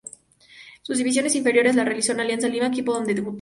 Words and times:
Sus 0.81 0.97
divisiones 0.97 1.35
inferiores 1.35 1.75
las 1.75 1.85
realizó 1.85 2.13
en 2.13 2.21
Alianza 2.21 2.47
Lima, 2.47 2.65
equipo 2.65 2.91
donde 2.91 3.13
debutó. 3.13 3.29